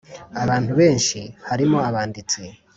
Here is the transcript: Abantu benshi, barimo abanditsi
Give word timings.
Abantu 0.43 0.71
benshi, 0.79 1.19
barimo 1.45 1.77
abanditsi 1.89 2.41